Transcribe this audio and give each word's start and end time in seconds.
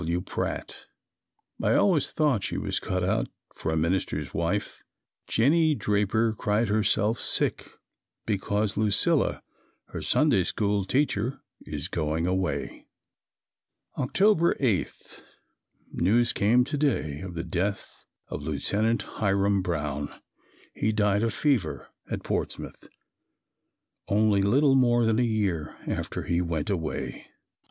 W. 0.01 0.19
Pratt. 0.19 0.87
I 1.61 1.75
always 1.75 2.11
thought 2.11 2.43
she 2.43 2.57
was 2.57 2.79
cut 2.79 3.03
out 3.03 3.27
for 3.53 3.71
a 3.71 3.77
minister's 3.77 4.33
wife. 4.33 4.81
Jennie 5.27 5.75
Draper 5.75 6.33
cried 6.33 6.69
herself 6.69 7.19
sick 7.19 7.69
because 8.25 8.75
Lucilla, 8.75 9.43
her 9.89 10.01
Sunday 10.01 10.43
School 10.43 10.85
teacher, 10.85 11.43
is 11.67 11.87
going 11.87 12.25
away. 12.25 12.87
October 13.95 14.57
8. 14.59 15.23
News 15.91 16.33
came 16.33 16.63
to 16.63 16.77
day 16.79 17.19
of 17.21 17.35
the 17.35 17.43
death 17.43 18.03
of 18.27 18.41
Lieutenant 18.41 19.03
Hiram 19.03 19.61
Brown. 19.61 20.09
He 20.73 20.91
died 20.91 21.21
of 21.21 21.31
fever 21.31 21.89
at 22.09 22.23
Portsmouth, 22.23 22.89
only 24.07 24.41
little 24.41 24.73
more 24.73 25.05
than 25.05 25.19
a 25.19 25.23
year 25.23 25.77
after 25.85 26.23
he 26.23 26.41
went 26.41 26.71
away. 26.71 27.27